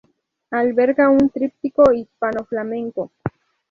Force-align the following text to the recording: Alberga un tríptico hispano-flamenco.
Alberga 0.49 1.11
un 1.11 1.29
tríptico 1.29 1.91
hispano-flamenco. 1.93 3.11